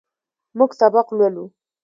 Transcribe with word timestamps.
موږ 0.57 0.71
سبق 0.79 1.07
لولو. 1.17 1.45